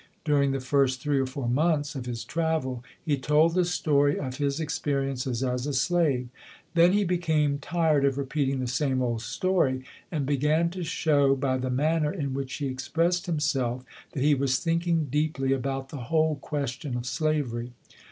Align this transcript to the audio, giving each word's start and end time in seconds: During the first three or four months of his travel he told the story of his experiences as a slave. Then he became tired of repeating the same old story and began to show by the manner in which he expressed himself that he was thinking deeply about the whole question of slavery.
During 0.25 0.49
the 0.49 0.59
first 0.59 0.99
three 0.99 1.19
or 1.19 1.27
four 1.27 1.47
months 1.47 1.93
of 1.93 2.07
his 2.07 2.23
travel 2.23 2.83
he 3.05 3.17
told 3.19 3.53
the 3.53 3.63
story 3.63 4.17
of 4.17 4.37
his 4.37 4.59
experiences 4.59 5.43
as 5.43 5.67
a 5.67 5.75
slave. 5.75 6.29
Then 6.73 6.93
he 6.93 7.03
became 7.03 7.59
tired 7.59 8.03
of 8.03 8.17
repeating 8.17 8.59
the 8.61 8.65
same 8.65 9.03
old 9.03 9.21
story 9.21 9.83
and 10.11 10.25
began 10.25 10.71
to 10.71 10.83
show 10.83 11.35
by 11.35 11.57
the 11.59 11.69
manner 11.69 12.11
in 12.11 12.33
which 12.33 12.55
he 12.55 12.65
expressed 12.65 13.27
himself 13.27 13.85
that 14.13 14.23
he 14.23 14.33
was 14.33 14.57
thinking 14.57 15.05
deeply 15.05 15.53
about 15.53 15.89
the 15.89 15.97
whole 15.97 16.35
question 16.37 16.97
of 16.97 17.05
slavery. 17.05 17.73